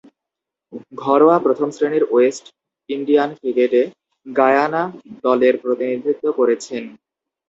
[1.01, 2.45] ঘরোয়া প্রথম-শ্রেণীর West
[2.89, 3.81] Indian ক্রিকেটে
[4.25, 4.83] গায়ানা
[5.23, 6.83] দলের প্রতিনিধিত্ব করেছেন।